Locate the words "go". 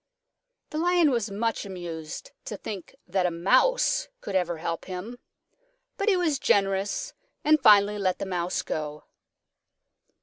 8.63-9.03